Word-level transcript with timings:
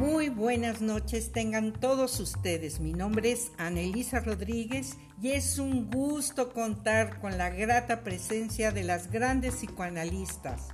Muy 0.00 0.30
buenas 0.30 0.80
noches 0.80 1.30
tengan 1.30 1.74
todos 1.74 2.20
ustedes. 2.20 2.80
Mi 2.80 2.94
nombre 2.94 3.32
es 3.32 3.52
Anelisa 3.58 4.20
Rodríguez 4.20 4.96
y 5.20 5.32
es 5.32 5.58
un 5.58 5.90
gusto 5.90 6.54
contar 6.54 7.20
con 7.20 7.36
la 7.36 7.50
grata 7.50 8.00
presencia 8.00 8.72
de 8.72 8.82
las 8.82 9.10
grandes 9.10 9.56
psicoanalistas, 9.56 10.68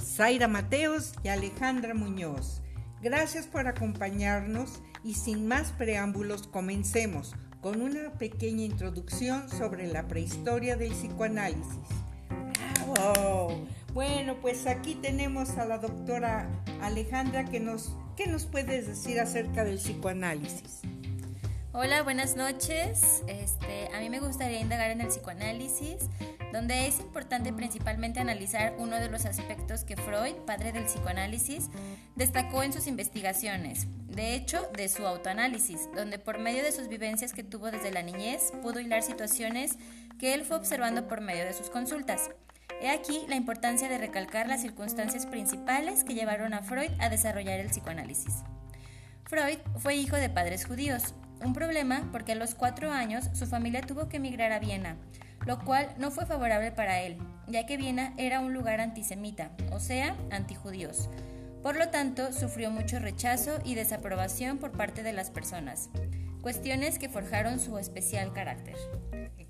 Zaira 0.00 0.46
Mateos 0.46 1.14
y 1.24 1.28
Alejandra 1.30 1.94
Muñoz. 1.94 2.62
Gracias 3.02 3.48
por 3.48 3.66
acompañarnos 3.66 4.80
y 5.02 5.14
sin 5.14 5.48
más 5.48 5.72
preámbulos 5.72 6.46
comencemos 6.46 7.34
con 7.60 7.82
una 7.82 8.12
pequeña 8.20 8.62
introducción 8.62 9.50
sobre 9.50 9.88
la 9.88 10.06
prehistoria 10.06 10.76
del 10.76 10.92
psicoanálisis. 10.92 11.88
Bueno, 13.92 14.36
pues 14.40 14.68
aquí 14.68 14.94
tenemos 14.94 15.58
a 15.58 15.64
la 15.64 15.78
doctora 15.78 16.48
Alejandra 16.80 17.44
que 17.44 17.58
nos, 17.58 17.92
¿qué 18.16 18.28
nos 18.28 18.46
puedes 18.46 18.86
decir 18.86 19.18
acerca 19.18 19.64
del 19.64 19.78
psicoanálisis? 19.78 20.82
Hola, 21.72 22.04
buenas 22.04 22.36
noches. 22.36 23.24
Este, 23.26 23.88
a 23.92 23.98
mí 23.98 24.08
me 24.08 24.20
gustaría 24.20 24.60
indagar 24.60 24.92
en 24.92 25.00
el 25.00 25.08
psicoanálisis, 25.08 26.08
donde 26.52 26.86
es 26.86 27.00
importante 27.00 27.52
principalmente 27.52 28.20
analizar 28.20 28.76
uno 28.78 28.94
de 28.94 29.08
los 29.08 29.26
aspectos 29.26 29.82
que 29.82 29.96
Freud, 29.96 30.36
padre 30.46 30.70
del 30.70 30.84
psicoanálisis, 30.84 31.68
destacó 32.14 32.62
en 32.62 32.72
sus 32.72 32.86
investigaciones. 32.86 33.88
De 34.06 34.36
hecho, 34.36 34.68
de 34.76 34.88
su 34.88 35.04
autoanálisis, 35.04 35.88
donde 35.96 36.20
por 36.20 36.38
medio 36.38 36.62
de 36.62 36.70
sus 36.70 36.86
vivencias 36.86 37.32
que 37.32 37.42
tuvo 37.42 37.72
desde 37.72 37.90
la 37.90 38.04
niñez, 38.04 38.52
pudo 38.62 38.78
hilar 38.78 39.02
situaciones 39.02 39.78
que 40.20 40.34
él 40.34 40.44
fue 40.44 40.58
observando 40.58 41.08
por 41.08 41.20
medio 41.20 41.44
de 41.44 41.54
sus 41.54 41.70
consultas. 41.70 42.30
He 42.80 42.88
aquí 42.88 43.26
la 43.28 43.36
importancia 43.36 43.88
de 43.88 43.98
recalcar 43.98 44.48
las 44.48 44.62
circunstancias 44.62 45.26
principales 45.26 46.02
que 46.02 46.14
llevaron 46.14 46.54
a 46.54 46.62
Freud 46.62 46.90
a 46.98 47.10
desarrollar 47.10 47.60
el 47.60 47.68
psicoanálisis. 47.68 48.42
Freud 49.24 49.58
fue 49.76 49.96
hijo 49.96 50.16
de 50.16 50.30
padres 50.30 50.64
judíos, 50.64 51.14
un 51.44 51.52
problema 51.52 52.08
porque 52.10 52.32
a 52.32 52.36
los 52.36 52.54
cuatro 52.54 52.90
años 52.90 53.28
su 53.34 53.46
familia 53.46 53.82
tuvo 53.82 54.08
que 54.08 54.16
emigrar 54.16 54.52
a 54.52 54.58
Viena, 54.58 54.96
lo 55.46 55.58
cual 55.58 55.94
no 55.98 56.10
fue 56.10 56.24
favorable 56.24 56.72
para 56.72 57.00
él, 57.00 57.18
ya 57.46 57.66
que 57.66 57.76
Viena 57.76 58.14
era 58.16 58.40
un 58.40 58.54
lugar 58.54 58.80
antisemita, 58.80 59.50
o 59.72 59.78
sea, 59.78 60.16
antijudíos. 60.30 61.10
Por 61.62 61.76
lo 61.76 61.88
tanto, 61.90 62.32
sufrió 62.32 62.70
mucho 62.70 62.98
rechazo 62.98 63.58
y 63.62 63.74
desaprobación 63.74 64.56
por 64.56 64.72
parte 64.72 65.02
de 65.02 65.12
las 65.12 65.30
personas, 65.30 65.90
cuestiones 66.40 66.98
que 66.98 67.10
forjaron 67.10 67.60
su 67.60 67.78
especial 67.78 68.32
carácter. 68.32 68.76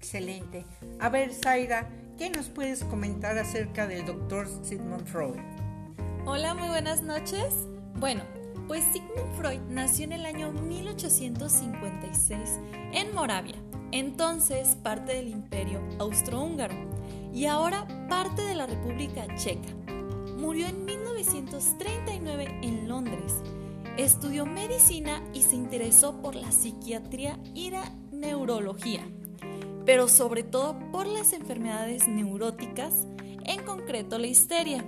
Excelente. 0.01 0.65
A 0.99 1.11
ver, 1.11 1.33
Zaira, 1.33 1.89
¿Qué 2.21 2.29
nos 2.29 2.51
puedes 2.51 2.85
comentar 2.85 3.39
acerca 3.39 3.87
del 3.87 4.05
doctor 4.05 4.47
Sigmund 4.63 5.07
Freud? 5.07 5.39
Hola, 6.27 6.53
muy 6.53 6.69
buenas 6.69 7.01
noches. 7.01 7.55
Bueno, 7.95 8.21
pues 8.69 8.85
Sigmund 8.93 9.35
Freud 9.39 9.61
nació 9.71 10.05
en 10.05 10.13
el 10.13 10.27
año 10.27 10.53
1856 10.53 12.39
en 12.93 13.15
Moravia, 13.15 13.55
entonces 13.91 14.77
parte 14.83 15.15
del 15.15 15.29
imperio 15.29 15.81
austrohúngaro 15.99 16.75
y 17.33 17.47
ahora 17.47 17.89
parte 18.11 18.43
de 18.43 18.55
la 18.55 18.67
República 18.67 19.27
Checa. 19.37 19.71
Murió 20.37 20.67
en 20.67 20.85
1939 20.85 22.59
en 22.61 22.87
Londres. 22.87 23.37
Estudió 23.97 24.45
medicina 24.45 25.23
y 25.33 25.41
se 25.41 25.57
interesó 25.57 26.21
por 26.21 26.35
la 26.35 26.53
psiquiatría 26.53 27.39
y 27.55 27.71
la 27.71 27.91
neurología 28.13 29.07
pero 29.85 30.09
sobre 30.09 30.43
todo 30.43 30.79
por 30.91 31.07
las 31.07 31.33
enfermedades 31.33 32.07
neuróticas, 32.09 33.07
en 33.45 33.63
concreto 33.65 34.19
la 34.19 34.27
histeria, 34.27 34.85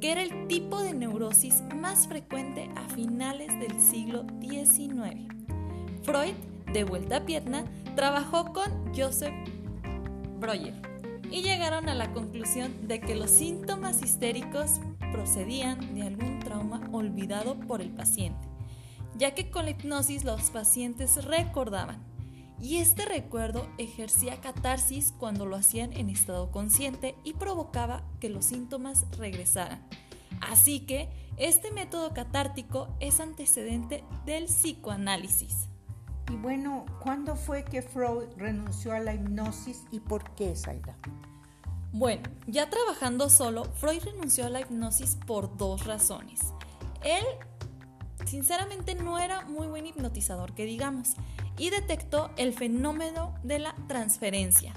que 0.00 0.12
era 0.12 0.22
el 0.22 0.46
tipo 0.48 0.80
de 0.80 0.92
neurosis 0.92 1.62
más 1.74 2.08
frecuente 2.08 2.70
a 2.76 2.88
finales 2.88 3.48
del 3.58 3.80
siglo 3.80 4.26
XIX. 4.40 5.32
Freud, 6.02 6.34
de 6.72 6.84
vuelta 6.84 7.18
a 7.18 7.24
pierna, 7.24 7.64
trabajó 7.94 8.52
con 8.52 8.94
Joseph 8.94 9.34
Breuer 10.40 10.74
y 11.30 11.42
llegaron 11.42 11.88
a 11.88 11.94
la 11.94 12.12
conclusión 12.12 12.86
de 12.86 13.00
que 13.00 13.14
los 13.14 13.30
síntomas 13.30 14.02
histéricos 14.02 14.80
procedían 15.12 15.94
de 15.94 16.02
algún 16.02 16.40
trauma 16.40 16.86
olvidado 16.92 17.58
por 17.60 17.80
el 17.80 17.90
paciente, 17.90 18.46
ya 19.16 19.34
que 19.34 19.50
con 19.50 19.64
la 19.64 19.70
hipnosis 19.70 20.24
los 20.24 20.50
pacientes 20.50 21.24
recordaban 21.24 22.13
y 22.60 22.76
este 22.76 23.04
recuerdo 23.04 23.66
ejercía 23.78 24.40
catarsis 24.40 25.12
cuando 25.18 25.46
lo 25.46 25.56
hacían 25.56 25.92
en 25.92 26.08
estado 26.08 26.50
consciente 26.50 27.14
y 27.24 27.34
provocaba 27.34 28.02
que 28.20 28.28
los 28.28 28.46
síntomas 28.46 29.06
regresaran. 29.18 29.86
Así 30.40 30.80
que 30.80 31.08
este 31.36 31.72
método 31.72 32.14
catártico 32.14 32.88
es 33.00 33.20
antecedente 33.20 34.04
del 34.24 34.44
psicoanálisis. 34.44 35.68
Y 36.30 36.36
bueno, 36.36 36.86
¿cuándo 37.02 37.36
fue 37.36 37.64
que 37.64 37.82
Freud 37.82 38.28
renunció 38.36 38.92
a 38.92 39.00
la 39.00 39.14
hipnosis 39.14 39.84
y 39.90 40.00
por 40.00 40.30
qué, 40.34 40.56
Zaira? 40.56 40.96
Bueno, 41.92 42.22
ya 42.46 42.70
trabajando 42.70 43.28
solo, 43.28 43.64
Freud 43.64 44.02
renunció 44.02 44.46
a 44.46 44.48
la 44.48 44.60
hipnosis 44.60 45.16
por 45.26 45.56
dos 45.56 45.86
razones. 45.86 46.40
Él, 47.04 47.24
sinceramente, 48.24 48.94
no 48.94 49.18
era 49.18 49.44
muy 49.46 49.66
buen 49.66 49.86
hipnotizador, 49.86 50.54
que 50.54 50.64
digamos 50.64 51.14
y 51.56 51.70
detectó 51.70 52.30
el 52.36 52.52
fenómeno 52.52 53.34
de 53.42 53.58
la 53.58 53.74
transferencia. 53.86 54.74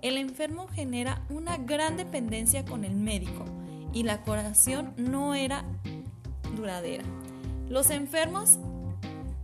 El 0.00 0.16
enfermo 0.16 0.68
genera 0.68 1.24
una 1.28 1.56
gran 1.56 1.96
dependencia 1.96 2.64
con 2.64 2.84
el 2.84 2.94
médico 2.94 3.44
y 3.92 4.04
la 4.04 4.22
curación 4.22 4.94
no 4.96 5.34
era 5.34 5.64
duradera. 6.56 7.04
Los 7.68 7.90
enfermos 7.90 8.58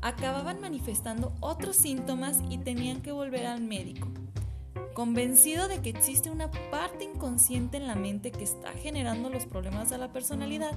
acababan 0.00 0.60
manifestando 0.60 1.32
otros 1.40 1.76
síntomas 1.76 2.38
y 2.50 2.58
tenían 2.58 3.00
que 3.00 3.10
volver 3.12 3.46
al 3.46 3.62
médico. 3.62 4.08
Convencido 4.92 5.66
de 5.66 5.80
que 5.82 5.90
existe 5.90 6.30
una 6.30 6.50
parte 6.70 7.04
inconsciente 7.04 7.78
en 7.78 7.88
la 7.88 7.96
mente 7.96 8.30
que 8.30 8.44
está 8.44 8.70
generando 8.74 9.28
los 9.28 9.44
problemas 9.44 9.90
de 9.90 9.98
la 9.98 10.12
personalidad, 10.12 10.72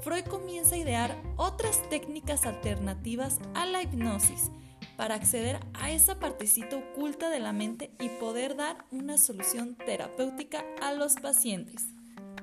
Freud 0.00 0.24
comienza 0.24 0.74
a 0.74 0.78
idear 0.78 1.20
otras 1.36 1.86
técnicas 1.90 2.46
alternativas 2.46 3.40
a 3.54 3.66
la 3.66 3.82
hipnosis 3.82 4.50
para 4.98 5.14
acceder 5.14 5.60
a 5.74 5.92
esa 5.92 6.18
partecita 6.18 6.76
oculta 6.76 7.30
de 7.30 7.38
la 7.38 7.52
mente 7.52 7.92
y 8.00 8.08
poder 8.08 8.56
dar 8.56 8.84
una 8.90 9.16
solución 9.16 9.76
terapéutica 9.76 10.64
a 10.82 10.92
los 10.92 11.14
pacientes. 11.14 11.86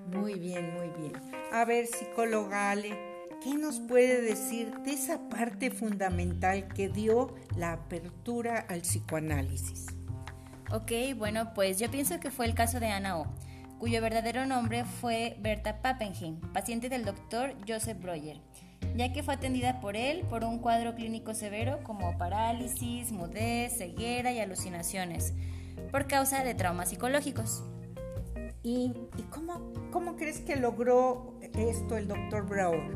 Muy 0.07 0.35
bien, 0.35 0.73
muy 0.73 0.87
bien. 0.97 1.11
A 1.51 1.65
ver, 1.65 1.85
psicóloga 1.85 2.71
Ale, 2.71 2.97
¿qué 3.43 3.55
nos 3.55 3.81
puede 3.81 4.21
decir 4.21 4.71
de 4.85 4.93
esa 4.93 5.27
parte 5.27 5.69
fundamental 5.69 6.69
que 6.69 6.87
dio 6.87 7.35
la 7.57 7.73
apertura 7.73 8.65
al 8.69 8.81
psicoanálisis? 8.81 9.87
Ok, 10.71 11.17
bueno, 11.17 11.53
pues 11.53 11.77
yo 11.77 11.91
pienso 11.91 12.21
que 12.21 12.31
fue 12.31 12.45
el 12.45 12.55
caso 12.55 12.79
de 12.79 12.87
Ana 12.87 13.19
O, 13.19 13.27
cuyo 13.79 14.01
verdadero 14.01 14.45
nombre 14.45 14.85
fue 14.85 15.35
Berta 15.41 15.81
Pappenheim, 15.81 16.39
paciente 16.53 16.87
del 16.87 17.03
doctor 17.03 17.53
Joseph 17.67 18.01
Breuer 18.01 18.39
ya 18.95 19.11
que 19.11 19.23
fue 19.23 19.33
atendida 19.33 19.79
por 19.81 19.95
él 19.95 20.23
por 20.29 20.43
un 20.43 20.59
cuadro 20.59 20.95
clínico 20.95 21.33
severo 21.33 21.79
como 21.83 22.17
parálisis, 22.17 23.11
mudez, 23.11 23.77
ceguera 23.77 24.31
y 24.31 24.39
alucinaciones, 24.39 25.33
por 25.91 26.07
causa 26.07 26.43
de 26.43 26.53
traumas 26.53 26.89
psicológicos. 26.89 27.63
¿Y, 28.63 28.93
cómo, 29.29 29.71
cómo, 29.91 30.15
crees 30.15 30.39
que 30.39 30.55
logró 30.55 31.35
esto 31.53 31.97
el 31.97 32.07
doctor 32.07 32.47
Brower? 32.47 32.95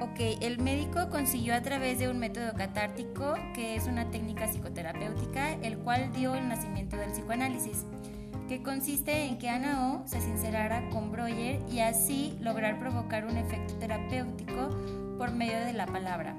Ok, 0.00 0.20
el 0.40 0.58
médico 0.58 1.08
consiguió 1.10 1.54
a 1.54 1.62
través 1.62 1.98
de 1.98 2.08
un 2.08 2.18
método 2.18 2.52
catártico, 2.54 3.34
que 3.54 3.76
es 3.76 3.86
una 3.86 4.10
técnica 4.10 4.48
psicoterapéutica, 4.48 5.54
el 5.62 5.78
cual 5.78 6.12
dio 6.12 6.34
el 6.34 6.48
nacimiento 6.48 6.96
del 6.96 7.12
psicoanálisis 7.12 7.86
que 8.48 8.62
consiste 8.62 9.26
en 9.26 9.38
que 9.38 9.48
Ana 9.48 9.92
O 9.92 10.06
se 10.06 10.20
sincerara 10.20 10.88
con 10.90 11.10
Breuer 11.10 11.60
y 11.70 11.80
así 11.80 12.36
lograr 12.40 12.78
provocar 12.78 13.26
un 13.26 13.36
efecto 13.36 13.74
terapéutico 13.74 14.70
por 15.18 15.32
medio 15.32 15.60
de 15.60 15.72
la 15.72 15.86
palabra. 15.86 16.36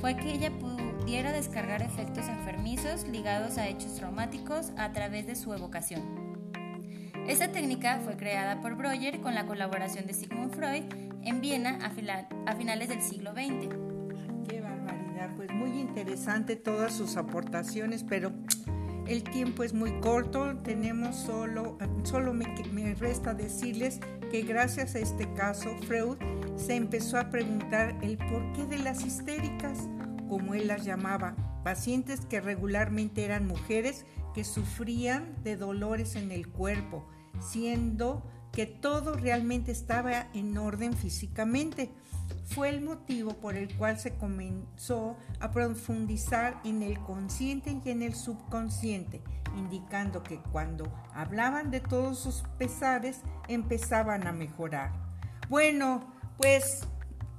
Fue 0.00 0.16
que 0.16 0.32
ella 0.32 0.50
pudiera 0.58 1.32
descargar 1.32 1.82
efectos 1.82 2.28
enfermizos 2.28 3.06
ligados 3.08 3.58
a 3.58 3.68
hechos 3.68 3.94
traumáticos 3.94 4.72
a 4.76 4.92
través 4.92 5.26
de 5.26 5.36
su 5.36 5.52
evocación. 5.52 6.02
Esta 7.26 7.50
técnica 7.50 8.00
fue 8.04 8.16
creada 8.16 8.60
por 8.60 8.74
Breuer 8.74 9.20
con 9.20 9.34
la 9.34 9.46
colaboración 9.46 10.06
de 10.06 10.12
Sigmund 10.12 10.54
Freud 10.54 10.84
en 11.22 11.40
Viena 11.40 11.78
a, 11.82 11.90
finales 12.54 12.88
del 12.88 13.00
siglo 13.00 13.32
XX. 13.32 13.74
Qué 14.46 14.60
barbaridad, 14.60 15.30
pues 15.36 15.50
muy 15.50 15.70
interesante 15.80 16.56
todas 16.56 16.92
sus 16.92 17.16
aportaciones, 17.16 18.04
pero 18.04 18.32
el 19.06 19.22
tiempo 19.22 19.62
es 19.62 19.74
muy 19.74 20.00
corto, 20.00 20.56
tenemos 20.62 21.16
solo, 21.16 21.78
solo 22.04 22.32
me, 22.32 22.46
me, 22.72 22.94
resta 22.94 23.34
decirles 23.34 24.00
que 24.30 24.42
gracias 24.42 24.94
a 24.94 25.00
este 25.00 25.32
caso 25.34 25.70
Freud 25.86 26.16
se 26.56 26.74
empezó 26.74 27.18
a 27.18 27.30
preguntar 27.30 27.96
el 28.02 28.16
porqué 28.16 28.66
de 28.66 28.78
las 28.78 29.04
histéricas, 29.04 29.88
como 30.28 30.54
él 30.54 30.68
las 30.68 30.84
llamaba, 30.84 31.36
pacientes 31.62 32.20
que 32.26 32.40
regularmente 32.40 33.24
eran 33.24 33.46
mujeres 33.46 34.06
que 34.34 34.44
sufrían 34.44 35.42
de 35.44 35.56
dolores 35.56 36.16
en 36.16 36.32
el 36.32 36.48
cuerpo, 36.48 37.06
siendo 37.40 38.24
que 38.54 38.66
todo 38.66 39.14
realmente 39.14 39.72
estaba 39.72 40.28
en 40.32 40.56
orden 40.56 40.94
físicamente. 40.94 41.90
Fue 42.46 42.68
el 42.68 42.82
motivo 42.82 43.34
por 43.34 43.56
el 43.56 43.74
cual 43.76 43.98
se 43.98 44.14
comenzó 44.14 45.16
a 45.40 45.50
profundizar 45.50 46.60
en 46.64 46.82
el 46.82 46.98
consciente 47.00 47.76
y 47.84 47.90
en 47.90 48.02
el 48.02 48.14
subconsciente, 48.14 49.22
indicando 49.56 50.22
que 50.22 50.38
cuando 50.52 50.84
hablaban 51.12 51.70
de 51.70 51.80
todos 51.80 52.18
sus 52.18 52.42
pesares 52.58 53.20
empezaban 53.48 54.26
a 54.26 54.32
mejorar. 54.32 54.92
Bueno, 55.48 56.12
pues 56.36 56.86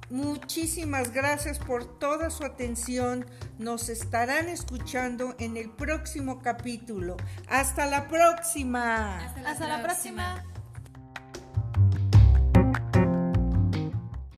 Muchísimas 0.08 1.12
gracias 1.12 1.58
por 1.58 1.98
toda 1.98 2.30
su 2.30 2.44
atención. 2.44 3.26
Nos 3.58 3.88
estarán 3.88 4.48
escuchando 4.48 5.34
en 5.40 5.56
el 5.56 5.68
próximo 5.70 6.40
capítulo. 6.42 7.16
Hasta 7.48 7.86
la 7.86 8.06
próxima. 8.06 9.18
Hasta 9.18 9.66
la, 9.66 9.82
próxima. 9.82 10.44